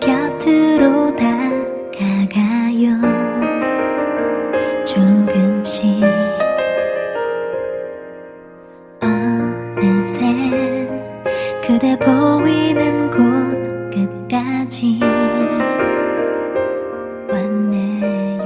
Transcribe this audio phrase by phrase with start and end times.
[0.00, 2.86] 곁으로 다가가요
[4.82, 6.02] 조금씩
[9.02, 10.24] 어느새
[11.66, 13.18] 그대 보이는 곳
[13.90, 15.00] 끝까지
[17.30, 18.42] 왔네요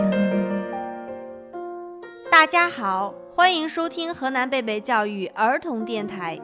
[2.33, 6.41] 大家好，欢迎收听河南贝贝教育儿童电台，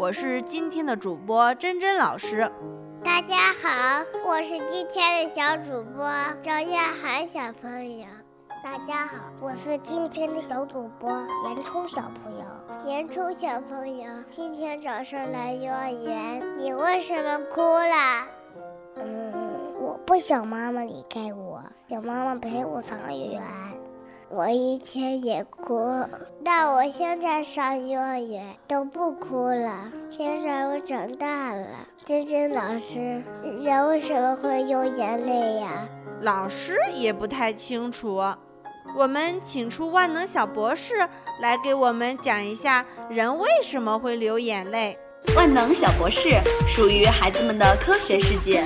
[0.00, 2.50] 我是今天的主播珍珍老师。
[3.04, 6.10] 大家好，我是今天的小主播
[6.40, 8.06] 张亚涵小朋友。
[8.64, 11.10] 大家好，我是今天的小主播
[11.44, 12.90] 严冲小朋友。
[12.90, 18.26] 严冲小朋友，今天早上来幼儿园，你为什么哭了？
[18.96, 19.34] 嗯，
[19.82, 23.42] 我不想妈妈离开我，想妈妈陪我上幼儿园。
[24.32, 26.06] 我以前也哭，
[26.44, 29.90] 但我现在上幼儿园都不哭了。
[30.08, 31.66] 现在我长大了。
[32.06, 33.24] 珍珍老师，
[33.58, 35.88] 人为什么会流眼泪呀？
[36.20, 38.22] 老师也不太清楚。
[38.96, 40.94] 我们请出万能小博士
[41.40, 44.96] 来给我们讲一下人为什么会流眼泪。
[45.34, 48.62] 万能小博士属于孩子们的科学世界。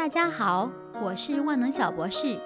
[0.00, 0.70] 大家好，
[1.02, 2.40] 我是万能小博士。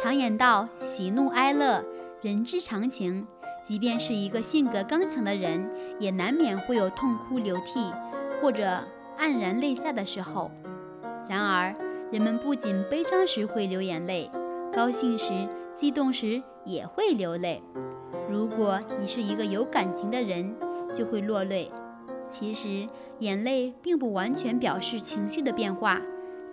[0.00, 1.84] 常言道，喜怒哀乐，
[2.22, 3.26] 人之常情。
[3.66, 7.90] 即便是一个性格刚强的人，也难免会有痛哭流涕
[8.40, 8.62] 或者
[9.18, 10.52] 黯然泪下的时候。
[11.28, 11.74] 然而，
[12.12, 14.30] 人们不仅悲伤时会流眼泪，
[14.72, 15.32] 高兴时、
[15.74, 17.60] 激动时也会流泪。
[18.30, 20.54] 如果你是一个有感情的人，
[20.94, 21.72] 就会落泪。
[22.30, 22.86] 其实，
[23.18, 26.00] 眼泪并不完全表示情绪的变化。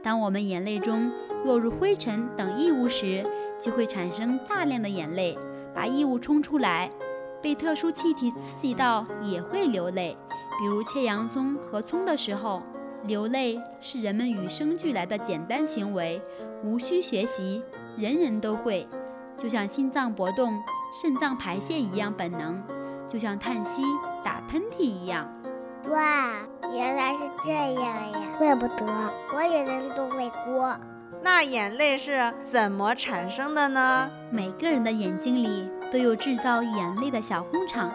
[0.03, 1.11] 当我们眼泪中
[1.45, 3.25] 落入灰尘等异物时，
[3.59, 5.37] 就会产生大量的眼泪，
[5.73, 6.89] 把异物冲出来。
[7.41, 10.15] 被特殊气体刺激到也会流泪，
[10.59, 12.61] 比如切洋葱和葱的时候，
[13.05, 16.21] 流泪是人们与生俱来的简单行为，
[16.63, 17.63] 无需学习，
[17.97, 18.87] 人人都会。
[19.35, 20.61] 就像心脏搏动、
[21.01, 22.61] 肾脏排泄一样本能，
[23.07, 23.81] 就像叹息、
[24.23, 25.27] 打喷嚏一样。
[25.89, 26.37] 哇，
[26.71, 28.19] 原来是这样呀！
[28.37, 28.85] 怪不得
[29.29, 30.63] 所有人都会哭。
[31.23, 34.09] 那眼泪是怎么产生的呢？
[34.31, 37.91] 每个人的眼睛里都有制造眼泪的小工厂，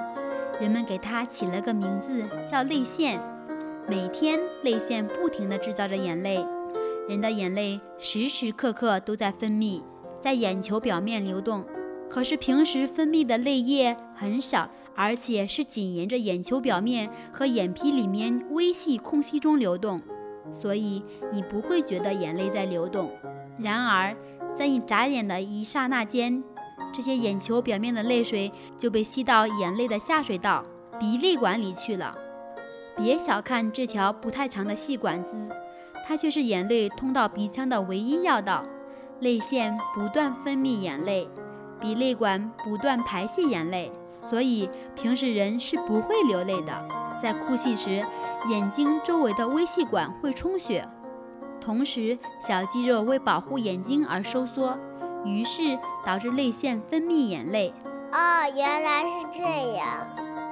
[0.60, 3.20] 人们给它起了个名字叫泪腺。
[3.86, 6.44] 每天，泪腺不停地制造着眼泪，
[7.08, 9.82] 人的眼泪时时刻刻都在分泌，
[10.20, 11.64] 在眼球表面流动。
[12.08, 20.00] 可是平时分泌的泪液很少，而且是仅沿着眼球表面和眼皮里面微细空隙中流动，
[20.50, 21.02] 所以
[21.32, 23.10] 你不会觉得眼泪在流动。
[23.58, 24.16] 然而，
[24.56, 26.42] 在你眨眼的一刹那间，
[26.92, 30.64] 这些眼球表面的泪水就被吸到眼泪的下水道——
[30.98, 32.16] 鼻泪管里去了。
[32.96, 35.48] 别小看这条不太长的细管子，
[36.06, 38.64] 它却是眼泪通到鼻腔的唯一要道。
[39.20, 41.28] 泪腺不断分泌眼泪，
[41.80, 43.90] 鼻泪管不断排泄眼泪，
[44.30, 46.72] 所以平时人是不会流泪的。
[47.22, 48.04] 在哭泣时，
[48.50, 50.86] 眼睛周围的微细管会充血，
[51.60, 54.78] 同时小肌肉为保护眼睛而收缩，
[55.24, 57.72] 于是导致泪腺分泌眼泪。
[58.12, 58.18] 哦，
[58.54, 60.06] 原来是这样。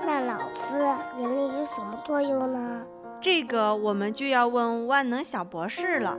[0.06, 0.78] 那老师，
[1.18, 2.84] 眼泪有什么作用呢？
[3.20, 6.18] 这个我们就要问万能小博士了。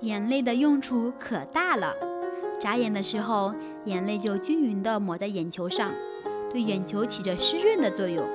[0.00, 1.94] 眼泪的用处可大了。
[2.60, 5.92] 眨眼的时候，眼泪就均匀地抹在眼球上，
[6.56, 8.26] 对眼球起着湿润的作用。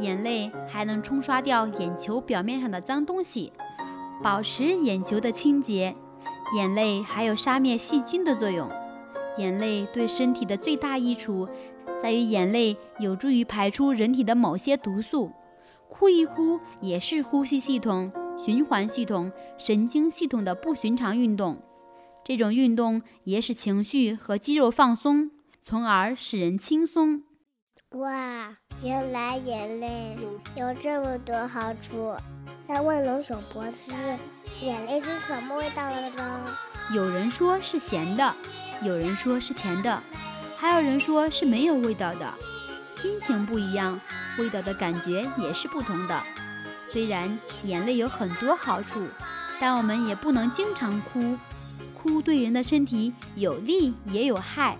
[0.00, 3.52] 眼泪还能冲刷掉眼球表面上的脏东西，
[4.20, 5.94] 保持眼球的清洁。
[6.56, 8.68] 眼泪还有杀灭细菌的作用。
[9.38, 11.48] 眼泪对身体的最大益处，
[12.02, 15.30] 在于眼泪有助于排出人体的某些毒素。
[15.88, 21.62] 哭一哭也是呼吸系统、循环系统、神经系统的不寻常运动。
[22.24, 25.30] 这种运动也使情绪和肌肉放松，
[25.60, 27.22] 从而使人轻松。
[27.94, 28.48] 哇，
[28.82, 30.16] 原来眼泪
[30.56, 32.14] 有这么多好处。
[32.66, 33.92] 那问龙小博士，
[34.62, 36.40] 眼泪是什么味道的呢？
[36.94, 38.34] 有人说是咸的，
[38.80, 40.02] 有人说是甜的，
[40.56, 42.32] 还有人说是没有味道的。
[42.94, 44.00] 心情不一样，
[44.38, 46.22] 味道的感觉也是不同的。
[46.88, 49.06] 虽然眼泪有很多好处，
[49.60, 51.36] 但我们也不能经常哭。
[51.92, 54.78] 哭对人的身体有利也有害。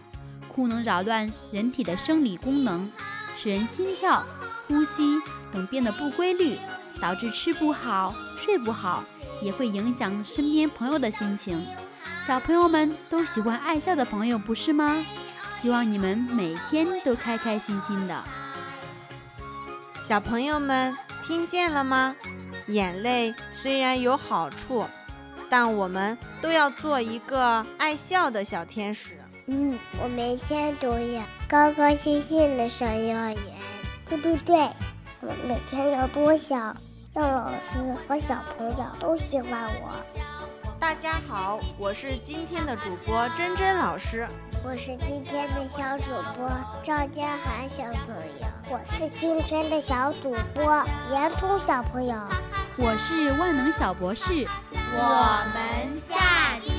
[0.54, 2.90] 哭能扰乱人体的生理功能，
[3.36, 4.22] 使人心跳、
[4.68, 5.20] 呼吸
[5.50, 6.56] 等变得不规律，
[7.00, 9.02] 导致吃不好、睡不好，
[9.40, 11.64] 也会影响身边朋友的心情。
[12.24, 15.04] 小朋友们都喜欢爱笑的朋友，不是吗？
[15.52, 18.22] 希望你们每天都开开心心的。
[20.02, 22.14] 小朋友们听见了吗？
[22.68, 24.86] 眼泪虽然有好处，
[25.48, 29.21] 但我们都要做一个爱笑的小天使。
[29.46, 33.38] 嗯，我每天都要高高兴兴的上幼儿园。
[34.08, 34.56] 对对对，
[35.20, 36.76] 我每天要多想，
[37.12, 39.90] 让老师和小朋友都喜欢我。
[40.78, 44.28] 大家好，我是今天的主播珍珍老师。
[44.64, 46.48] 我是今天的小主播
[46.84, 48.46] 赵佳涵小朋友。
[48.68, 52.14] 我是今天的小主播严通小朋友。
[52.76, 54.46] 我是万能小博士。
[54.72, 56.71] 我们下期。